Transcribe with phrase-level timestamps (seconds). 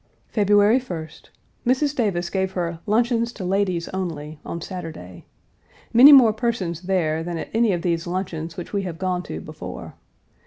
[0.29, 1.29] February 1st.
[1.63, 1.95] Mrs.
[1.95, 5.25] Davis gave her "Luncheon to Ladies Only" on Saturday.
[5.93, 9.39] Many more persons there than at any of these luncheons which we have gone to
[9.39, 9.93] before.